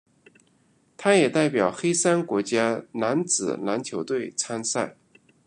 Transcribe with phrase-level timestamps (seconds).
[0.97, 4.97] 他也代表黑山国家男子篮球队参赛。